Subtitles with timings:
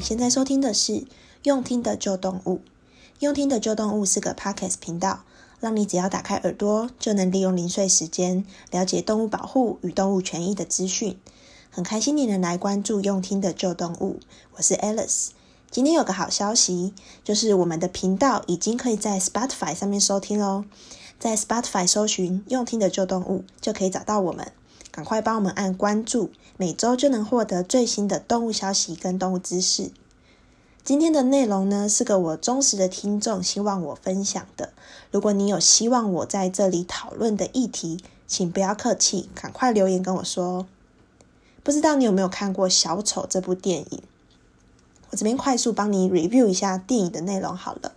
[0.00, 1.04] 现在收听的是
[1.42, 2.60] 用听的旧动物。
[3.18, 5.20] 用听的旧动物是个 Podcast 频道，
[5.60, 11.18] 让你只要打开耳朵，就能利用零碎时间了解动物保护与动物权益的资讯。
[11.70, 14.20] 很开心你能来关注用听的旧动物，
[14.56, 15.28] 我是 Alice。
[15.70, 20.64] 今天有个好消息，就是我们的频道已经可以在 Spotify 上面收听喽。
[21.18, 24.50] 在 Spotify 搜寻用听的旧动物，就可以找到我们。
[24.90, 29.90] 赶快帮我们按关注，每周就能获得最新的动物消息跟动物知识。
[30.82, 34.72] 今天的内容呢，是个我忠实的听众希望我分享的。
[35.10, 40.66] 如果你有希望我在这里讨论的议题，请不要客气，赶快留言跟我说。
[41.62, 44.02] 不知道你有没有看过《小丑》这部电影？
[45.10, 47.92] 我这边快速帮你 review 一下电影的内容好了。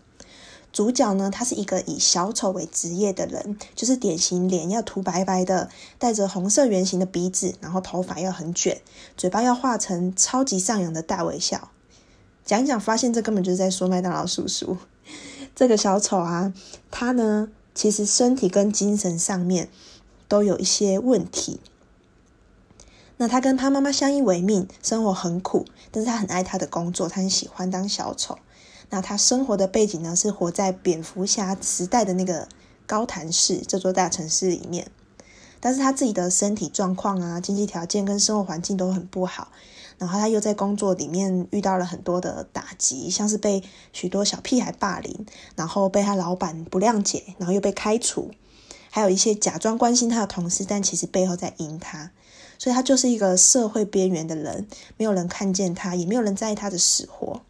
[0.73, 5.70] 主角呢，他是一个以小丑为职业的人，就是典型脸要涂白白的，
[6.00, 8.81] 带着红色圆形的鼻子，然后头发要很卷，
[9.16, 11.70] 嘴巴要画成超级上扬的大微笑。
[12.44, 14.78] 讲一讲，发现这根本就是在说麦当劳叔叔。
[15.56, 16.52] 这个小丑啊，
[16.90, 19.69] 他呢，其实身体跟精神上面
[20.28, 21.62] 都有一些问题。
[23.17, 28.40] 那他跟他妈妈相依为命，生活很苦，但是他很爱他的工作，他很喜欢当小丑。
[28.89, 32.48] 那他生活的背景呢，是活在蝙蝠侠时代的那个
[32.86, 34.88] 高谭市这座大城市里面，
[35.59, 39.48] 但是他自己的身体状况啊、经济条件跟生活环境都很不好，
[39.98, 45.25] 然后他又在工作里面遇到了很多的打击，像是被许多小屁孩霸凌，
[45.56, 48.31] 然后被他老板不谅解，然后又被开除，
[48.92, 52.12] 还有一些假装关心他的同事，但其实背后在阴他，
[52.59, 57.42] 所以他就是一个社会边缘的人，没有人看见他，也没有人在意他的死活。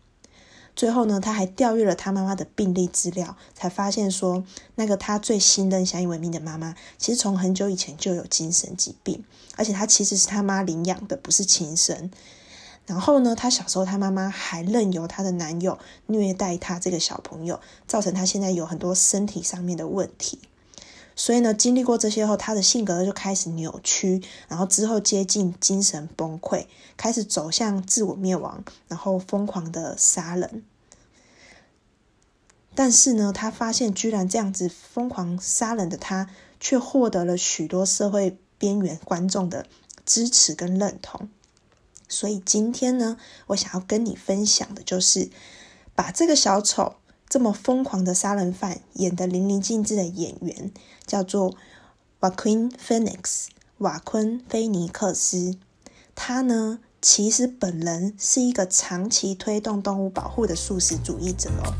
[0.75, 4.43] 最后呢，他还调阅了他妈妈的病历资料，才发现说，
[4.75, 9.23] 那个他最信任、相依为命的妈妈，其实从很久以前就有精神疾病，
[9.55, 12.09] 而且他其实是他妈领养的，不是亲生。
[12.85, 20.39] 然后呢，他小时候他妈妈还任由她的男友虐待他这个小朋友，造成他现在有很多身体上面的问题。
[21.15, 26.65] 所以呢，经历过这些后，他的性格就开始扭曲，然后之后接近精神崩溃，
[26.97, 30.63] 开始走向自我灭亡，然后疯狂的杀人。
[32.73, 36.29] 但是呢，他发现居然这样子疯狂杀人的他，
[36.59, 39.67] 却获得了许多社会边缘观众的
[40.05, 41.29] 支持跟认同。
[42.09, 45.29] 所以今天呢，我想要跟你分享的就是，
[45.93, 46.95] 把这个小丑。
[47.33, 50.71] 这么疯狂的杀人犯演得淋漓尽致的演员
[51.07, 51.55] 叫做
[52.21, 53.47] Joaquin Phoenix，
[53.79, 55.57] 瓦昆菲尼克斯。
[56.13, 61.73] 他呢，其实本人是一个长期推动动物保护的素食主义者哦。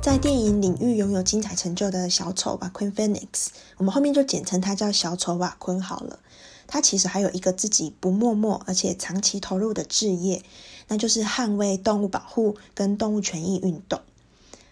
[0.00, 6.20] 在电影领域拥有精彩成就的小丑瓦昆·菲尼克斯我们后面就简称他叫小丑瓦昆好了。
[6.66, 10.42] 他其实还有一个自己不默默而且长期投入的志业，
[10.88, 14.00] 那就是捍卫动物保护跟动物权益运动。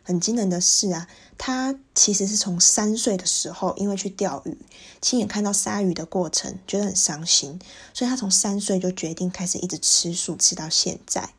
[0.04, 1.06] 很惊人的是啊，
[1.38, 4.58] 他其实是从三岁的时候，因为去钓鱼，
[5.00, 7.60] 亲眼看到鲨鱼的过程，觉得很伤心，
[7.94, 11.31] 所以他从三岁就决定开始一直吃素，吃到现在。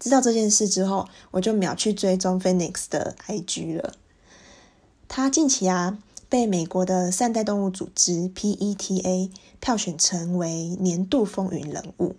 [0.00, 3.94] 知道这件事之后，我就秒去追踪 Phoenix 的 IG 了。
[5.06, 5.98] 他近期啊。
[6.30, 12.14] 被美国的善待动物组织 PETA 票选成为年度风云人物，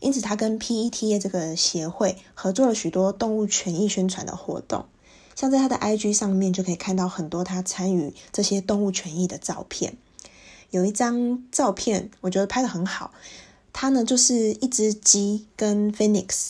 [0.00, 4.86] 因此他跟 PETA 这个协会合作了许多动物权益宣传的活动，
[5.36, 9.96] 像在他的 IG 上面就可以看到很多他参与这些动物权益的照片。
[10.70, 13.12] 有一张照片我觉得拍得很好，
[13.72, 16.48] 它呢就是一只鸡跟 Phoenix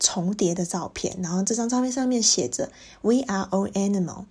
[0.00, 2.72] 重叠的照片，然后这张照片上面写着
[3.02, 4.24] “We are all animal”。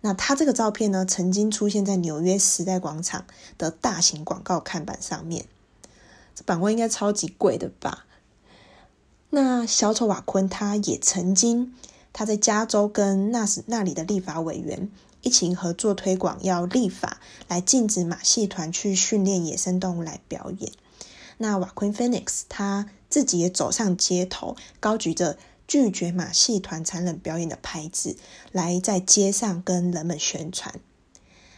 [0.00, 3.24] 那他这个照片呢，曾经出现在纽约时代广场
[3.58, 5.46] 的大型广告看板上面，
[6.36, 8.06] 这版位应该超级贵的吧？
[9.30, 11.74] 那小丑瓦昆他也曾经，
[12.12, 14.88] 他在加州跟那时那里的立法委员
[15.22, 20.70] 一起合作推广，要立法来禁止马戏团去训练野生动物来表演。
[21.38, 25.36] 那瓦昆菲尼克斯他自己也走上街头，高举着。
[25.68, 28.16] 拒绝马戏团残忍表演的牌子，
[28.50, 30.74] 来在街上跟人们宣传。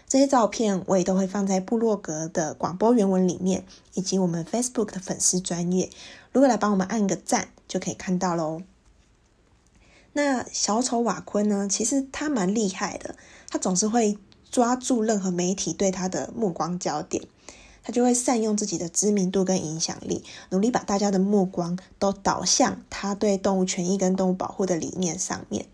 [0.08, 3.64] 这些照片我也都会放在部落格的广播原文里面，
[3.94, 5.88] 以及我们 Facebook 的粉丝专页。
[6.32, 8.62] 如果来帮我们按个赞，就可以看到喽。
[10.12, 11.68] 那小丑瓦昆呢？
[11.70, 13.14] 其实他蛮厉害的，
[13.48, 14.18] 他总是会
[14.50, 17.28] 抓住任何媒体对他的目光焦点。
[17.82, 25.66] 他就会善用自己的知名度跟影响力，努力把大家的目光都导向他对动物权益跟动物保护的理念上面。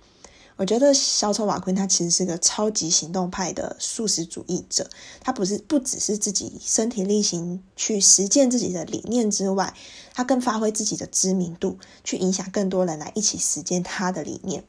[0.58, 4.88] 我觉得小丑瓦昆他其实是个超级行动派的素食主义者，
[5.20, 9.74] 他不是不只是自己身体力行去实践自己的理念之外，
[10.14, 14.64] 他更发挥自己的知名度，去影响更多人来一起实践他的理念。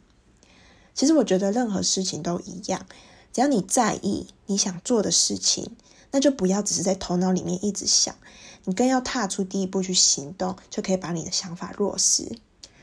[0.93, 2.85] 其实我觉得任何事情都一样，
[3.31, 5.71] 只要你在意你想做的事情，
[6.11, 8.15] 那就不要只是在头脑里面一直想，
[8.65, 12.37] 你更要踏出第一步去行动，就可以把你的想法落实。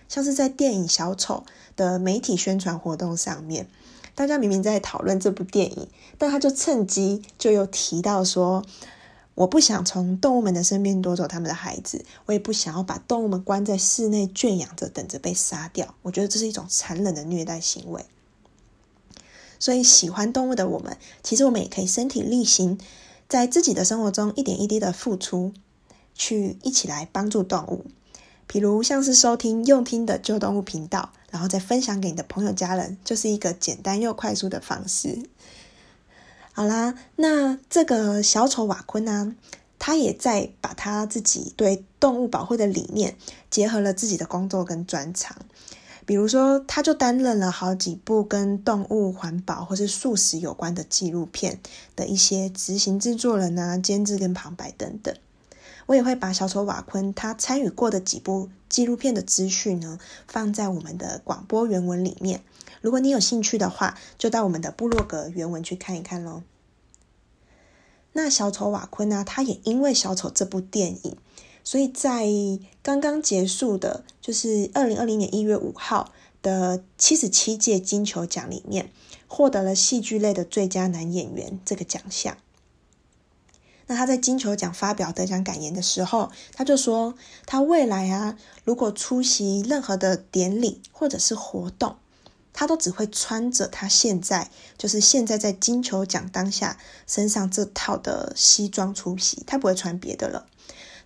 [0.08, 1.44] 像是在电影《小丑》
[1.76, 3.66] 的媒体宣传活动上面，
[4.14, 5.88] 大家明明在讨论这部电影，
[6.18, 8.64] 但他就趁机就又提到说
[9.34, 18.04] ：“我不想从动物们的身边夺走他们的孩子，我也不想要把动物们关在室内圈养着，等着被杀掉。”我觉得这是一种残忍的虐待行为。
[19.58, 22.78] 所以，喜欢动物的我们，其实我们也可以身体力行，
[23.34, 25.52] 在自己的生活中一点一滴的付出，
[26.14, 27.84] 去一起来帮助动物。
[28.46, 35.28] 比如像是收听用听的旧动物频道，然后再分享给你的朋友家人，就是一个简单又快速的方式。
[36.52, 39.34] 好啦，那这个小丑瓦昆呢，
[39.80, 43.16] 他也在把他自己对动物保护的理念
[43.50, 45.36] 结合了自己的工作跟专长。
[46.06, 51.60] 比如说，他就担任了好几部跟动物环保或是素食有关的纪录片
[51.96, 55.14] 的一些执行制作人啊、监制跟旁白等等。
[55.86, 62.42] 我也会把小丑瓦昆他参与过的几部纪录片的资讯呢，放在我们的广播原文里面。
[62.80, 66.42] 如果你有兴趣的话，就到我们的部落格原文去看一看喽。
[68.12, 71.16] 那小丑瓦昆呢，他也因为小丑这部电影，
[71.64, 72.28] 所以在
[72.82, 76.12] 刚刚结束的，就是二零二零年一月五号
[76.42, 78.92] 的七十七届金球奖里面，
[79.26, 82.36] 获得了戏剧类的最佳男演员这个奖项。
[83.86, 87.14] 那他在金球奖发表得奖感言的时候，他就说，
[87.44, 91.96] 他未来啊，如果出席任何的典礼或者是活动，
[92.52, 100.46] 他都只会穿着他现在就是现在在金球奖当下身上这套的西装出席，他不会穿别的了。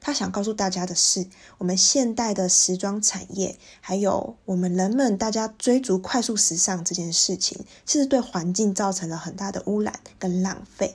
[0.01, 1.27] 他想告诉大家的是，
[1.59, 10.95] 我们现代的时装产业，还有我们人们大家追逐快速时尚这件事情，其实对环境造成了很大的污染跟浪费。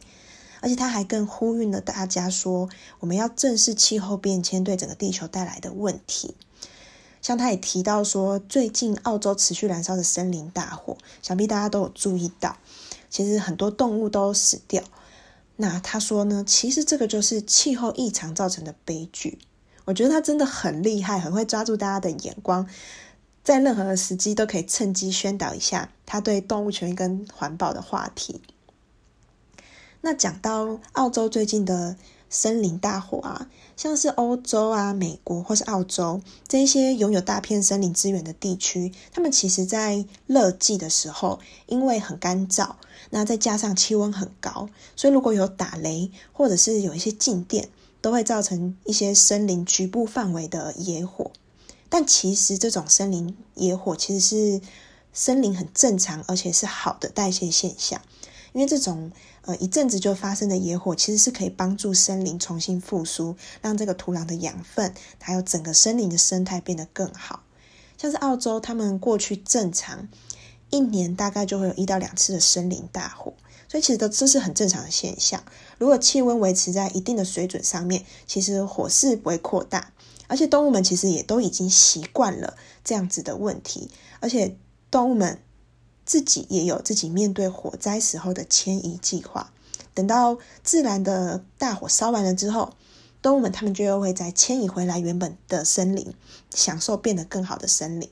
[0.61, 2.69] 而且他还更呼吁了大家说，
[3.01, 6.35] 我们要正视气候变迁对整个地球带来的问题。
[7.21, 12.57] 像他也提到说，最近澳洲持续燃烧的森林大火，想必大家都有注意到，
[13.09, 14.81] 其实很多动物都死掉。
[15.55, 19.39] 那他说呢，其实这个就是气候异常造成的悲剧。
[19.85, 22.67] 我觉得他真的很厉害，很会抓住大家的眼光，
[23.43, 28.41] 在任何的时机都可以趁机宣导一下他对动物权益跟环保的话题。
[30.01, 31.95] 那讲到澳洲最近的
[32.33, 33.47] 森林大火啊，
[33.77, 42.71] 像是欧洲啊、美国或是澳洲这些拥有大片森林资源的地区，他们其实在热季的时候，因为很干燥，
[43.11, 47.69] 那再加上气温很高，所以如果有打雷或者是有一些静电，
[48.01, 51.31] 都会造成一些森林局部范围的野火。
[51.87, 54.61] 但其实这种森林野火其实是
[55.13, 58.01] 森林很正常而且是好的代谢现象，
[58.53, 59.11] 因为这种。
[59.45, 67.43] 呃，一阵子就发生的野火，其实是可以帮助森林重新复苏，让这个土壤的养分，还有整个森林的生态变得更好。
[67.97, 70.07] 像是澳洲，他们过去正常
[70.69, 73.33] 一年大概就会有一到两次的森林大火，
[73.67, 75.43] 所以其实都这是很正常的现象。
[75.77, 79.91] 如果气温维持在一定的水准上面，其实火势不会扩大，
[80.27, 84.55] 而且动物们其实也都已经习惯了这样子的问题，而且
[84.89, 85.39] 动物们。
[86.05, 89.51] 自己也有自己面对火灾时候的迁移计划。
[89.93, 92.73] 等到自然的大火烧完了之后，
[93.21, 96.13] 动物们他们就又会再迁移回来原本的森林，
[96.53, 98.09] 享受变得更好的森林。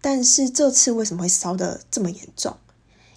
[0.00, 2.56] 但是这次为什么会烧得这么严重？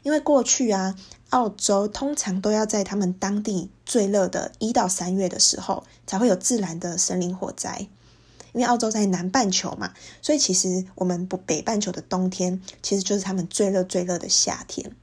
[0.03, 0.95] 因为过去啊，
[1.29, 7.87] 澳洲通常都要在他们当地最热的一到三月的时候，才会有自然的森林火灾。
[8.53, 14.95] 因为澳洲在南半球嘛，所以其实我们不北半球的冬天，其实就是他们最热最热的夏天。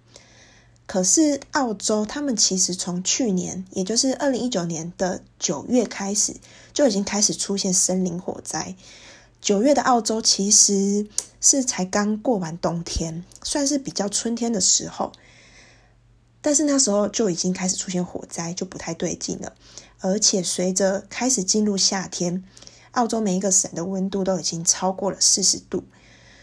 [0.86, 6.36] 可是澳洲他们其实从去年，也就是二零一九年的九月开始，
[6.72, 8.74] 就已经开始出现森林火灾。
[9.40, 11.06] 九月的澳洲其实
[11.40, 15.12] 是才刚过完冬天，算是比较春天的时候，
[16.40, 19.54] 但是那时候就已经开始出现火灾，就不太对劲了。
[20.00, 22.44] 而且随着开始进入夏天。
[22.98, 25.84] 澳洲每一个省的温度都已经超过了四十度，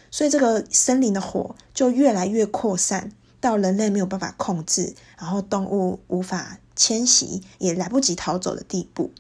[0.10, 9.12] 所以这个森林的火就越来越扩散，到人类没有办法控制，然后动物无法迁徙，也来不及逃走的地步。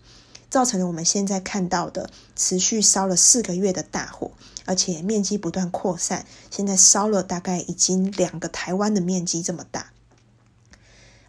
[0.49, 4.31] 造成了我们现在看到的持续烧了四个月的大火，
[4.63, 9.91] 而且面积不断扩散，现在烧了大概已经两个台湾的面积这么大，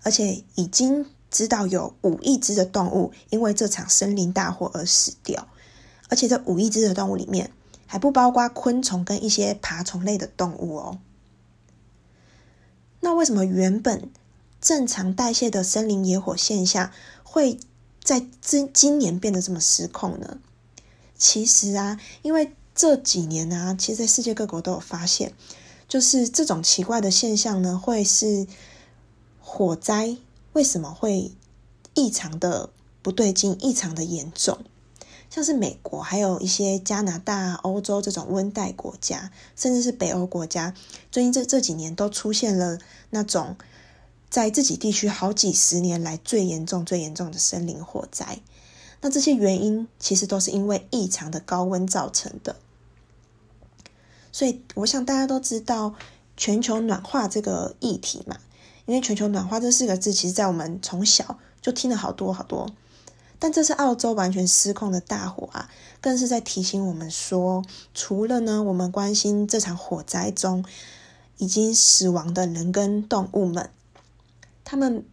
[0.04, 5.48] 而且已经知道有五亿只的动物因为这场森林大火而死掉，
[6.08, 7.50] 而且这五亿只的动物里面
[7.86, 10.98] 还不包括昆虫跟一些爬虫类的动物哦。
[13.00, 14.10] 那为什么原本
[14.60, 16.90] 正常代谢的森林野火现象
[17.22, 17.58] 会
[18.02, 20.38] 在今今年变得这么失控呢？
[21.16, 25.32] 其实啊，因为这几年啊，其实在世界各国都有发现，
[25.88, 28.46] 就是这种奇怪的现象呢，会是
[29.40, 30.16] 火灾
[30.52, 31.32] 为什么会
[31.94, 32.70] 异常的
[33.02, 34.58] 不对劲、异常的严重？
[35.36, 40.72] 像是美国，还有一些加拿大、欧洲这种温带国家，甚至是北欧国家，
[41.12, 42.78] 最近这这几年都出现了
[43.10, 43.54] 那种
[44.30, 48.38] 在自己地区好几十年来最严重、最严重的森林火灾。
[49.02, 52.56] 那这些原因其实都是因为异常的高温造成的。
[54.32, 55.96] 所以，我想大家都知道
[56.38, 58.38] 全球暖化这个议题嘛，
[58.86, 62.70] 因为全球暖化这四个字，其实在我们从小就听了好多好多。
[63.38, 65.68] 但这是澳洲完全失控的大火啊，
[66.00, 67.62] 更是在提醒我们说，
[67.94, 70.64] 除了呢，我们关心这场火灾中
[71.36, 73.70] 已经死亡的人跟动物们，
[74.64, 75.04] 他们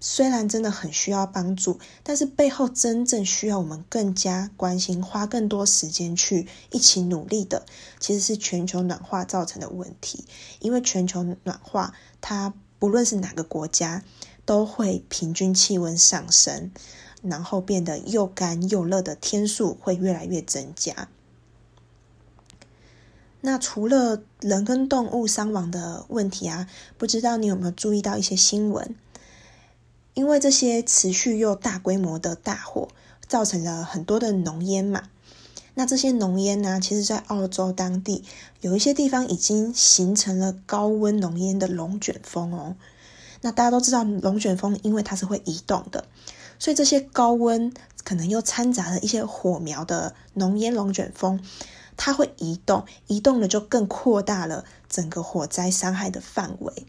[0.00, 7.64] 虽然真的很需要帮助，但是背后真正需要我们更加关心、花更多时间去一起努力的，
[7.98, 10.26] 其实是全球暖化造成的问题。
[10.60, 14.04] 因为全球暖化，它不论是哪个国家，
[14.44, 16.70] 都会平均气温上升。
[17.24, 21.08] 然后变得又干又热的天数会越来越增加。
[23.40, 28.94] 那除了人跟动物伤亡的问题啊，不知道你有没有注意到一些新闻？
[30.14, 32.88] 因为这些持续又大规模的大火，
[33.26, 35.10] 造成了很多的浓烟嘛。
[35.74, 38.22] 那这些浓烟呢，其实在澳洲当地
[38.60, 42.76] 有一些地方已经形成了高温浓烟的龙卷风哦。
[43.40, 46.06] 那大家都知道龙卷风，因为它是会移动的。
[46.58, 47.72] 所以这些高温
[48.04, 51.40] 可能又掺杂了一些火苗的浓烟龙卷风，
[51.96, 56.86] 它会移动，移动了就更扩大了整个火灾伤害的范围。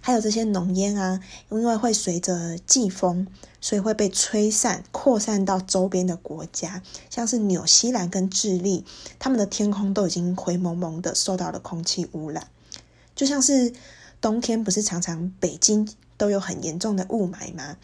[0.00, 3.26] 还有这些浓烟啊，因为会随着季风，
[3.60, 8.84] 所以会被吹散、扩散到周边的国家，像是纽西兰跟智利，
[9.18, 12.46] 他们的天空都已经灰蒙蒙的，受到了空气污染。
[13.16, 13.72] 就像是
[14.20, 17.76] 冬天，不是常常北京都有很严重的雾霾吗？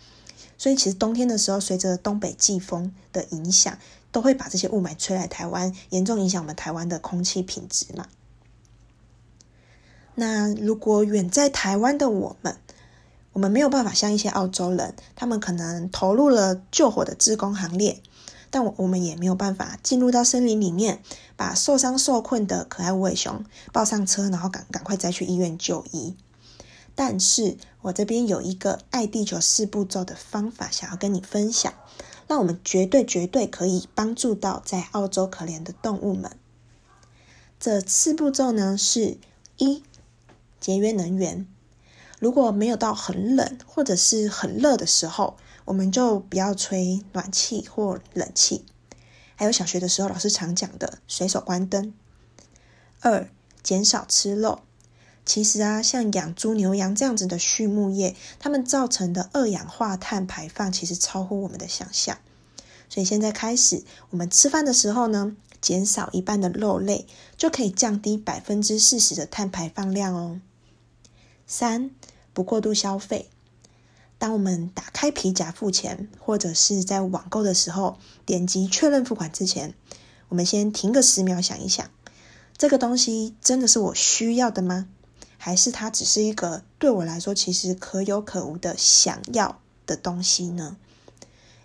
[0.56, 3.76] 所以，其实冬天的时候，随着东北季风的影响，
[4.12, 8.06] 都会把这些雾霾吹来台湾，严重影响我们台湾的空气品质嘛。
[10.14, 12.56] 那如果远在台湾的我们，
[13.32, 18.00] 我们没有办法像一些澳洲人，他们可能投入了救火的志工行列，
[18.48, 21.02] 但我我们也没有办法进入到森林里面，
[21.36, 26.14] 把受伤受困的可爱无尾熊抱上车，然后赶赶快再去医院就医。
[26.94, 31.74] 但是我这边有一个爱地球四步骤的方法，想要跟你分享，
[32.28, 36.30] 让我们绝对绝对可以帮助到在澳洲可怜的动物们。
[37.58, 39.18] 这四步骤呢是：
[39.56, 39.82] 一、
[40.60, 41.46] 节约能源。
[42.20, 48.64] 如果没有到很冷或者是很热的时候，我们就不要吹暖气或冷气。
[49.36, 51.92] 还有小学的时候老师常讲的，随手关灯。
[53.00, 53.28] 二、
[53.62, 54.60] 减少吃肉。
[55.26, 62.18] 其实啊，像养猪、牛羊这样子的畜牧业，它们造成的二氧化碳排放其实超乎我们的想象。
[62.90, 70.40] 所以现在开始，我们吃饭的时候呢，减少一半的肉类，就可以降低百分之四十的碳排放量哦。
[71.46, 71.90] 三，
[72.32, 73.30] 不过度消费。
[74.18, 79.74] 当我们打开皮夹付钱，或者是在网购的时候，点击确认付款之前，
[80.28, 81.90] 我们先停个十秒，想一想，
[82.56, 84.88] 这个东西真的是我需要的吗？
[85.44, 90.78] 还是它只是一个对我来说其实可有可无的想要的东西呢？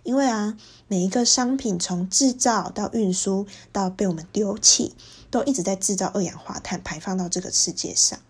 [0.02, 4.94] 因为啊，每一个商品从制造到运输到被我们丢弃，
[5.30, 8.20] 都一直在制造二氧化碳排放到这个世界上。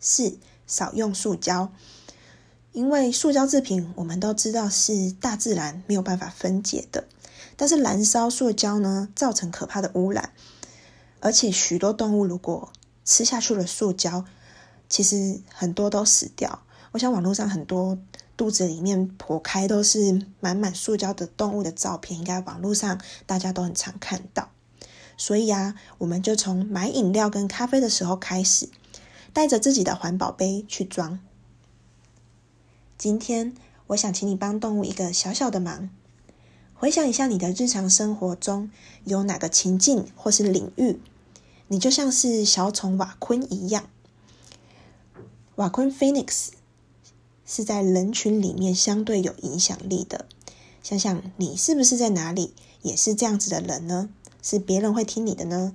[0.00, 1.70] 四，少用塑胶，
[2.72, 7.06] 因为塑胶制品我们都知道是大自然没有办法分解的，
[7.56, 10.32] 但是燃烧塑胶呢，造成可怕的污染，
[11.20, 12.72] 而且许多动物如果
[13.04, 14.24] 吃下去的塑胶，
[14.88, 16.62] 其实很多都死掉。
[16.92, 17.98] 我想网络上很多
[18.36, 24.50] 肚子里面剖开都是满满塑胶的动物的照片，应该网络上大家都很常看到。
[25.16, 28.68] 所以啊，我们就从买饮料跟咖啡的时候开始，
[29.32, 31.18] 带着自己的环保杯去装。
[32.98, 33.54] 今天
[33.88, 35.90] 我想请你帮动物一个小小的忙，
[36.74, 38.70] 回想一下你的日常生活中
[39.04, 41.00] 有哪个情境或是领域，
[41.72, 43.88] 你就像是小虫瓦昆一样。
[45.54, 46.48] 瓦昆 Phoenix
[47.46, 50.26] 是在人群里面相对有影响力的。
[50.82, 52.52] 想想你是不是在哪里
[52.82, 54.10] 也是这样子的人呢？
[54.42, 55.72] 是别人会听你的呢？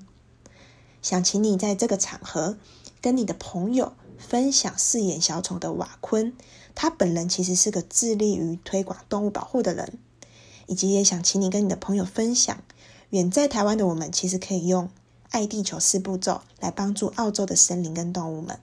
[1.01, 2.59] 想请你在这个场合
[3.01, 6.31] 跟你的朋友分享饰演小丑的瓦昆，
[6.75, 9.97] 他本人其实是个致力于推广动物保护的人，
[10.67, 12.61] 以及也想请你跟你的朋友分享，
[13.09, 14.91] 远在台湾的我们其实可以用
[15.29, 18.59] 爱地球四步骤来帮助澳洲的森林跟动物们：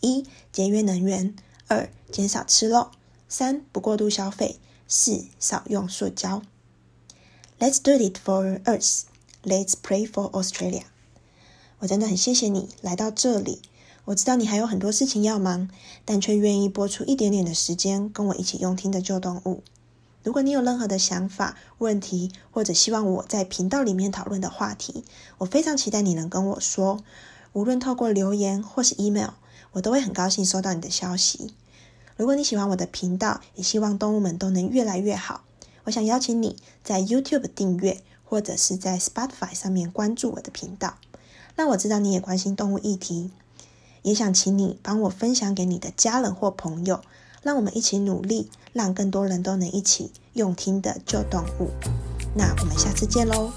[0.00, 1.34] 一、节约能源；
[1.68, 2.90] 二、减少吃肉；
[3.28, 4.58] 三、不过度消费。
[4.88, 6.42] 四、少用塑胶。
[7.58, 9.02] Let's do it for Earth.
[9.42, 10.84] Let's pray for Australia.
[11.80, 13.62] 我真的很谢谢你来到这里。
[14.04, 15.68] 我知道你还有很多事情要忙，
[16.04, 19.64] 但却愿意拨出一点点的时间跟我一起用听的救动物。
[20.26, 25.04] 如果你有任何的想法、问题，或者希望我在频道里面讨论的话题，
[25.38, 27.04] 我非常期待你能跟我说。
[27.52, 29.30] 无论透过留言或是 email，
[29.70, 31.54] 我都会很高兴收到你的消息。
[32.16, 35.44] 如果你喜欢我的频道，也希望动物们都能越来越好，
[35.84, 40.98] 我想邀请你在 YouTube 订阅，或者是在 Spotify 上面关注我的频道，
[41.54, 43.30] 让我知道你也关心动物议题。
[44.02, 47.00] 也想请你帮我分享给你的家人或朋友，
[47.46, 51.70] 让我们一起努力，让更多人都能一起用听的救动物。
[52.34, 53.52] 那我们下次见喽！